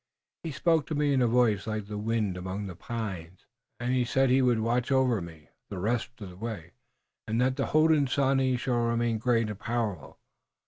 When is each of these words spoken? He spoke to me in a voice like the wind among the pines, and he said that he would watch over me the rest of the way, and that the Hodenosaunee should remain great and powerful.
He 0.41 0.49
spoke 0.49 0.87
to 0.87 0.95
me 0.95 1.13
in 1.13 1.21
a 1.21 1.27
voice 1.27 1.67
like 1.67 1.85
the 1.85 1.99
wind 1.99 2.35
among 2.35 2.65
the 2.65 2.75
pines, 2.75 3.45
and 3.79 3.93
he 3.93 4.03
said 4.03 4.29
that 4.29 4.33
he 4.33 4.41
would 4.41 4.59
watch 4.59 4.91
over 4.91 5.21
me 5.21 5.49
the 5.69 5.77
rest 5.77 6.09
of 6.21 6.31
the 6.31 6.35
way, 6.35 6.71
and 7.27 7.39
that 7.39 7.55
the 7.55 7.67
Hodenosaunee 7.67 8.57
should 8.57 8.73
remain 8.73 9.19
great 9.19 9.51
and 9.51 9.59
powerful. 9.59 10.17